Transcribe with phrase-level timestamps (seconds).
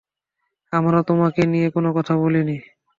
[0.73, 2.57] আমরা তোমাকে নিয়ে কোন কথা বলিনি।